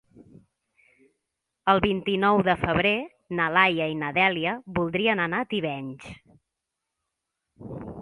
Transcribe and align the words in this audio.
El 1.73 1.81
vint-i-nou 1.85 2.41
de 2.49 2.57
febrer 2.63 2.95
na 3.41 3.47
Laia 3.59 3.89
i 3.95 4.01
na 4.01 4.11
Dèlia 4.19 4.57
voldrien 4.81 5.25
anar 5.29 5.43
a 5.47 5.51
Tivenys. 5.55 6.13